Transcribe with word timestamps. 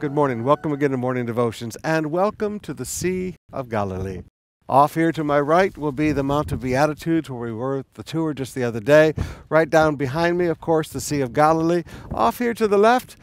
Good 0.00 0.14
morning. 0.14 0.44
Welcome 0.44 0.72
again 0.72 0.92
to 0.92 0.96
Morning 0.96 1.26
Devotions 1.26 1.76
and 1.84 2.10
welcome 2.10 2.58
to 2.60 2.72
the 2.72 2.86
Sea 2.86 3.36
of 3.52 3.68
Galilee. 3.68 4.22
Off 4.66 4.94
here 4.94 5.12
to 5.12 5.22
my 5.22 5.38
right 5.38 5.76
will 5.76 5.92
be 5.92 6.10
the 6.10 6.22
Mount 6.22 6.52
of 6.52 6.62
Beatitudes 6.62 7.28
where 7.28 7.38
we 7.38 7.52
were 7.52 7.84
the 7.92 8.02
tour 8.02 8.32
just 8.32 8.54
the 8.54 8.64
other 8.64 8.80
day. 8.80 9.12
Right 9.50 9.68
down 9.68 9.96
behind 9.96 10.38
me, 10.38 10.46
of 10.46 10.58
course, 10.58 10.88
the 10.88 11.02
Sea 11.02 11.20
of 11.20 11.34
Galilee. 11.34 11.82
Off 12.14 12.38
here 12.38 12.54
to 12.54 12.66
the 12.66 12.78
left, 12.78 13.16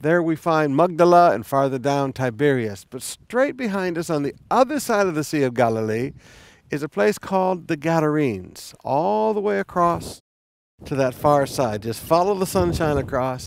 there 0.00 0.22
we 0.22 0.34
find 0.34 0.74
Magdala 0.74 1.32
and 1.32 1.44
farther 1.44 1.78
down 1.78 2.14
Tiberias. 2.14 2.86
But 2.88 3.02
straight 3.02 3.58
behind 3.58 3.98
us 3.98 4.08
on 4.08 4.22
the 4.22 4.34
other 4.50 4.80
side 4.80 5.08
of 5.08 5.14
the 5.14 5.24
Sea 5.24 5.42
of 5.42 5.52
Galilee 5.52 6.12
is 6.70 6.82
a 6.82 6.88
place 6.88 7.18
called 7.18 7.68
the 7.68 7.76
Gadarenes, 7.76 8.74
all 8.82 9.34
the 9.34 9.42
way 9.42 9.60
across 9.60 10.18
to 10.86 10.94
that 10.94 11.14
far 11.14 11.44
side. 11.44 11.82
Just 11.82 12.00
follow 12.00 12.34
the 12.34 12.46
sunshine 12.46 12.96
across 12.96 13.44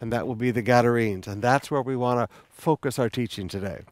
and 0.00 0.12
that 0.12 0.26
will 0.26 0.34
be 0.34 0.50
the 0.50 0.62
Gadarenes. 0.62 1.26
And 1.26 1.42
that's 1.42 1.70
where 1.70 1.82
we 1.82 1.96
want 1.96 2.28
to 2.28 2.36
focus 2.50 2.98
our 2.98 3.08
teaching 3.08 3.48
today. 3.48 3.82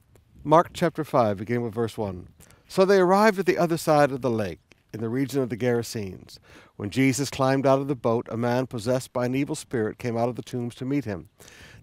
Mark 0.42 0.70
chapter 0.72 1.04
5, 1.04 1.38
beginning 1.38 1.62
with 1.62 1.74
verse 1.74 1.96
1. 1.96 2.28
So 2.68 2.84
they 2.84 2.98
arrived 2.98 3.38
at 3.38 3.46
the 3.46 3.58
other 3.58 3.76
side 3.76 4.12
of 4.12 4.20
the 4.20 4.30
lake, 4.30 4.60
in 4.92 5.00
the 5.00 5.08
region 5.08 5.42
of 5.42 5.48
the 5.48 5.56
Gerasenes. 5.56 6.38
When 6.76 6.90
Jesus 6.90 7.30
climbed 7.30 7.66
out 7.66 7.80
of 7.80 7.88
the 7.88 7.94
boat, 7.94 8.26
a 8.30 8.36
man 8.36 8.66
possessed 8.66 9.12
by 9.12 9.26
an 9.26 9.34
evil 9.34 9.54
spirit 9.54 9.98
came 9.98 10.16
out 10.16 10.28
of 10.28 10.36
the 10.36 10.42
tombs 10.42 10.74
to 10.76 10.84
meet 10.84 11.04
him. 11.04 11.28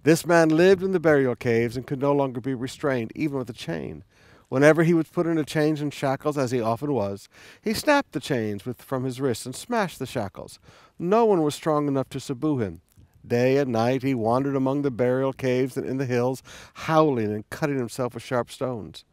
This 0.04 0.26
man 0.26 0.50
lived 0.50 0.84
in 0.84 0.92
the 0.92 1.00
burial 1.00 1.36
caves 1.36 1.78
and 1.78 1.86
could 1.86 2.02
no 2.02 2.14
longer 2.14 2.42
be 2.42 2.54
restrained, 2.54 3.12
even 3.16 3.38
with 3.38 3.50
a 3.50 3.54
chain. 3.54 4.04
Whenever 4.50 4.84
he 4.84 4.94
was 4.94 5.08
put 5.08 5.28
into 5.28 5.46
chains 5.46 5.80
and 5.80 5.94
shackles, 5.94 6.38
as 6.38 6.52
he 6.52 6.60
often 6.60 6.92
was, 6.92 7.30
he 7.62 7.74
snapped 7.74 8.12
the 8.12 8.20
chains 8.20 8.66
with, 8.66 8.82
from 8.82 9.06
his 9.06 9.22
wrists 9.22 9.46
and 9.46 9.56
smashed 9.56 9.98
the 9.98 10.06
shackles. 10.06 10.60
No 11.00 11.24
one 11.24 11.42
was 11.42 11.56
strong 11.56 11.88
enough 11.88 12.10
to 12.10 12.20
subdue 12.20 12.60
him. 12.60 12.82
Day 13.26 13.58
and 13.58 13.72
night 13.72 14.04
he 14.04 14.14
wandered 14.14 14.56
among 14.56 14.82
the 14.82 14.92
burial 14.92 15.34
caves 15.34 15.78
and 15.78 15.86
in 15.86 15.98
the 15.98 16.06
hills, 16.06 16.42
howling 16.74 17.32
and 17.34 17.50
cutting 17.50 17.78
himself 17.78 18.14
with 18.14 18.24
sharp 18.24 18.52
stones. 18.52 19.06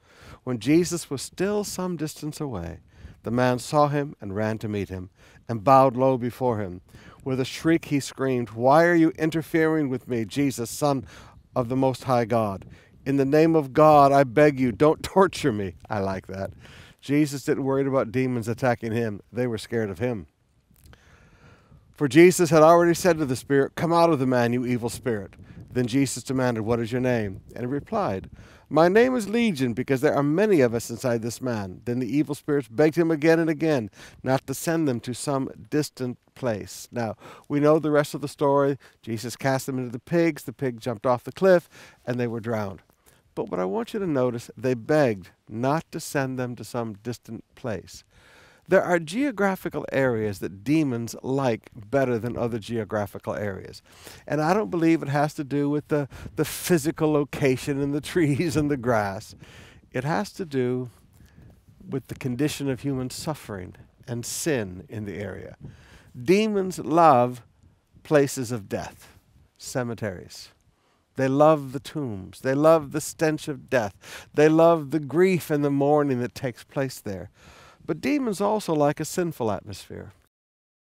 When 0.44 0.58
Jesus 0.58 1.10
was 1.10 1.22
still 1.22 1.64
some 1.64 1.96
distance 1.96 2.40
away, 2.40 2.80
the 3.22 3.30
man 3.30 3.58
saw 3.58 3.88
him 3.88 4.14
and 4.20 4.34
ran 4.34 4.58
to 4.58 4.68
meet 4.68 4.88
him, 4.88 5.10
and 5.48 5.64
bowed 5.64 5.96
low 5.96 6.16
before 6.16 6.58
him. 6.58 6.80
With 7.24 7.40
a 7.40 7.44
shriek 7.44 7.86
he 7.86 8.00
screamed, 8.00 8.50
Why 8.50 8.84
are 8.86 8.94
you 8.94 9.10
interfering 9.18 9.88
with 9.88 10.08
me, 10.08 10.24
Jesus, 10.24 10.70
Son 10.70 11.04
of 11.54 11.68
the 11.68 11.76
Most 11.76 12.04
High 12.04 12.24
God? 12.24 12.64
In 13.04 13.16
the 13.16 13.24
name 13.24 13.54
of 13.54 13.72
God, 13.72 14.12
I 14.12 14.24
beg 14.24 14.58
you, 14.58 14.72
don't 14.72 15.02
torture 15.02 15.52
me. 15.52 15.74
I 15.90 16.00
like 16.00 16.26
that. 16.28 16.52
Jesus 17.00 17.44
didn't 17.44 17.64
worry 17.64 17.86
about 17.86 18.12
demons 18.12 18.48
attacking 18.48 18.92
him, 18.92 19.20
they 19.32 19.46
were 19.46 19.58
scared 19.58 19.90
of 19.90 19.98
him. 19.98 20.26
For 21.98 22.06
Jesus 22.06 22.50
had 22.50 22.62
already 22.62 22.94
said 22.94 23.18
to 23.18 23.26
the 23.26 23.34
spirit, 23.34 23.74
Come 23.74 23.92
out 23.92 24.10
of 24.10 24.20
the 24.20 24.26
man, 24.26 24.52
you 24.52 24.64
evil 24.64 24.88
spirit. 24.88 25.34
Then 25.68 25.88
Jesus 25.88 26.22
demanded, 26.22 26.60
What 26.60 26.78
is 26.78 26.92
your 26.92 27.00
name? 27.00 27.40
And 27.56 27.64
he 27.64 27.66
replied, 27.66 28.30
My 28.68 28.86
name 28.86 29.16
is 29.16 29.28
Legion, 29.28 29.72
because 29.72 30.00
there 30.00 30.14
are 30.14 30.22
many 30.22 30.60
of 30.60 30.74
us 30.74 30.90
inside 30.90 31.22
this 31.22 31.42
man. 31.42 31.80
Then 31.86 31.98
the 31.98 32.06
evil 32.06 32.36
spirits 32.36 32.68
begged 32.68 32.94
him 32.94 33.10
again 33.10 33.40
and 33.40 33.50
again 33.50 33.90
not 34.22 34.46
to 34.46 34.54
send 34.54 34.86
them 34.86 35.00
to 35.00 35.12
some 35.12 35.50
distant 35.70 36.18
place. 36.36 36.86
Now, 36.92 37.16
we 37.48 37.58
know 37.58 37.80
the 37.80 37.90
rest 37.90 38.14
of 38.14 38.20
the 38.20 38.28
story. 38.28 38.78
Jesus 39.02 39.34
cast 39.34 39.66
them 39.66 39.76
into 39.76 39.90
the 39.90 39.98
pigs, 39.98 40.44
the 40.44 40.52
pig 40.52 40.80
jumped 40.80 41.04
off 41.04 41.24
the 41.24 41.32
cliff, 41.32 41.68
and 42.06 42.20
they 42.20 42.28
were 42.28 42.38
drowned. 42.38 42.80
But 43.34 43.50
what 43.50 43.58
I 43.58 43.64
want 43.64 43.92
you 43.92 43.98
to 43.98 44.06
notice, 44.06 44.52
they 44.56 44.74
begged 44.74 45.30
not 45.48 45.84
to 45.90 45.98
send 45.98 46.38
them 46.38 46.54
to 46.54 46.62
some 46.62 46.92
distant 47.02 47.42
place. 47.56 48.04
There 48.68 48.82
are 48.82 48.98
geographical 48.98 49.86
areas 49.92 50.40
that 50.40 50.62
demons 50.62 51.16
like 51.22 51.70
better 51.74 52.18
than 52.18 52.36
other 52.36 52.58
geographical 52.58 53.34
areas. 53.34 53.80
And 54.26 54.42
I 54.42 54.52
don't 54.52 54.70
believe 54.70 55.02
it 55.02 55.08
has 55.08 55.32
to 55.34 55.44
do 55.44 55.70
with 55.70 55.88
the, 55.88 56.06
the 56.36 56.44
physical 56.44 57.10
location 57.10 57.80
and 57.80 57.94
the 57.94 58.00
trees 58.12 58.56
and 58.56 58.70
the 58.70 58.76
grass. 58.76 59.34
It 59.90 60.04
has 60.04 60.32
to 60.32 60.44
do 60.44 60.90
with 61.88 62.08
the 62.08 62.14
condition 62.14 62.68
of 62.68 62.80
human 62.80 63.08
suffering 63.08 63.74
and 64.06 64.24
sin 64.24 64.84
in 64.90 65.06
the 65.06 65.16
area. 65.16 65.56
Demons 66.20 66.78
love 66.78 67.42
places 68.02 68.52
of 68.52 68.68
death, 68.68 69.16
cemeteries. 69.56 70.50
They 71.16 71.28
love 71.28 71.72
the 71.72 71.80
tombs. 71.80 72.40
They 72.40 72.54
love 72.54 72.92
the 72.92 73.00
stench 73.00 73.48
of 73.48 73.68
death. 73.68 74.28
They 74.34 74.48
love 74.48 74.90
the 74.90 75.00
grief 75.00 75.50
and 75.50 75.64
the 75.64 75.70
mourning 75.70 76.20
that 76.20 76.34
takes 76.34 76.62
place 76.64 77.00
there. 77.00 77.30
But 77.88 78.02
demons 78.02 78.40
also 78.42 78.74
like 78.74 79.00
a 79.00 79.04
sinful 79.06 79.50
atmosphere. 79.50 80.12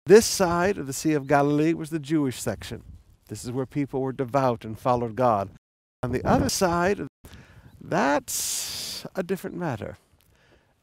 This 0.05 0.27
side 0.27 0.77
of 0.77 0.87
the 0.87 0.93
Sea 0.93 1.15
of 1.15 1.27
Galilee 1.27 1.73
was 1.73 1.89
the 1.89 1.99
Jewish 1.99 2.39
section. 2.39 2.83
This 3.29 3.47
is 3.47 3.51
where 3.51 3.65
people 3.65 4.03
were 4.03 4.13
devout 4.13 4.63
and 4.67 4.79
followed 4.79 5.17
God. 5.17 5.49
On 6.03 6.13
the 6.13 6.23
other 6.23 6.51
side, 6.51 7.07
that's 7.81 9.07
a 9.17 9.23
different 9.23 9.57
matter, 9.57 9.97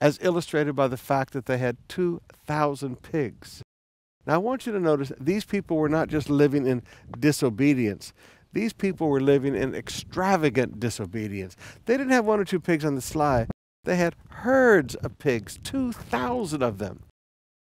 as 0.02 0.18
illustrated 0.24 0.75
by 0.75 0.88
the 0.88 0.98
fact 0.98 1.31
that 1.34 1.46
they 1.46 1.59
had 1.59 1.78
2,000 1.90 3.03
pigs. 3.03 3.62
Now, 4.25 4.34
I 4.34 4.38
want 4.38 4.66
you 4.66 4.72
to 4.72 4.80
notice 4.80 5.12
these 5.19 5.46
people 5.46 5.78
were 5.78 5.90
not 5.90 6.08
just 6.08 6.28
living 6.28 6.66
in 6.66 6.81
disobedience. 7.19 8.14
These 8.52 8.74
people 8.74 9.09
were 9.09 9.22
living 9.22 9.56
in 9.56 9.75
extravagant 9.75 10.80
disobedience. 10.80 11.56
They 11.86 11.98
didn't 11.98 12.14
have 12.14 12.25
one 12.25 12.40
or 12.40 12.46
two 12.46 12.59
pigs 12.59 12.84
on 12.84 12.96
the 12.96 13.02
sly. 13.02 13.46
They 13.84 13.95
had 13.95 14.16
herds 14.29 14.95
of 14.95 15.17
pigs, 15.19 15.59
2,000 15.63 16.62
of 16.62 16.78
them. 16.78 17.03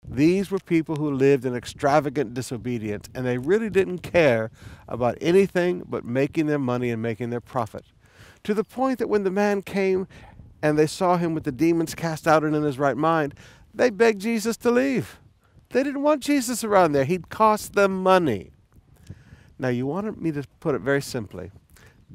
These 0.06 0.50
were 0.50 0.58
people 0.58 0.96
who 0.96 1.10
lived 1.10 1.44
in 1.44 1.54
extravagant 1.54 2.34
disobedience, 2.34 3.08
and 3.14 3.26
they 3.26 3.38
really 3.38 3.68
didn't 3.68 3.98
care 3.98 4.50
about 4.88 5.18
anything 5.20 5.82
but 5.86 6.04
making 6.04 6.46
their 6.46 6.58
money 6.58 6.90
and 6.90 7.02
making 7.02 7.30
their 7.30 7.40
profit. 7.40 7.84
To 8.44 8.54
the 8.54 8.64
point 8.64 8.98
that 8.98 9.08
when 9.08 9.24
the 9.24 9.30
man 9.30 9.62
came 9.62 10.06
and 10.62 10.78
they 10.78 10.86
saw 10.86 11.16
him 11.16 11.34
with 11.34 11.44
the 11.44 11.52
demons 11.52 11.94
cast 11.94 12.26
out 12.26 12.44
and 12.44 12.56
in 12.56 12.62
his 12.62 12.78
right 12.78 12.96
mind, 12.96 13.34
they 13.74 13.90
begged 13.90 14.20
Jesus 14.20 14.56
to 14.58 14.70
leave. 14.70 15.18
They 15.70 15.82
didn't 15.82 16.02
want 16.02 16.22
Jesus 16.22 16.64
around 16.64 16.92
there. 16.92 17.04
He'd 17.04 17.28
cost 17.28 17.74
them 17.74 18.02
money. 18.02 18.50
Now, 19.58 19.68
you 19.68 19.86
wanted 19.86 20.20
me 20.20 20.32
to 20.32 20.44
put 20.60 20.74
it 20.74 20.80
very 20.80 21.02
simply. 21.02 21.50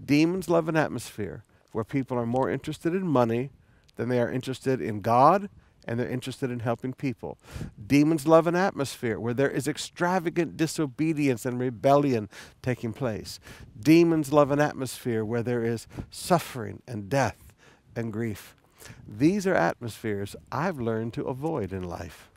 Demons 0.05 0.49
love 0.49 0.67
an 0.67 0.77
atmosphere 0.77 1.43
where 1.71 1.83
people 1.83 2.17
are 2.17 2.25
more 2.25 2.49
interested 2.49 2.95
in 2.95 3.05
money 3.05 3.51
then 3.95 4.09
they 4.09 4.19
are 4.19 4.31
interested 4.31 4.81
in 4.81 5.01
God 5.01 5.49
and 5.85 5.99
they're 5.99 6.09
interested 6.09 6.49
in 6.49 6.59
helping 6.59 6.93
people. 6.93 7.37
Demons 7.85 8.25
love 8.25 8.47
an 8.47 8.55
atmosphere 8.55 9.19
where 9.19 9.33
there 9.33 9.49
is 9.49 9.67
extravagant 9.67 10.55
disobedience 10.55 11.45
and 11.45 11.59
rebellion 11.59 12.29
taking 12.61 12.93
place. 12.93 13.39
Demons 13.79 14.31
love 14.31 14.51
an 14.51 14.61
atmosphere 14.61 15.25
where 15.25 15.43
there 15.43 15.63
is 15.63 15.87
suffering 16.09 16.81
and 16.87 17.09
death 17.09 17.53
and 17.95 18.13
grief. 18.13 18.55
These 19.07 19.47
are 19.47 19.55
atmospheres 19.55 20.35
I've 20.51 20.79
learned 20.79 21.13
to 21.13 21.23
avoid 21.25 21.71
in 21.73 21.83
life. 21.83 22.29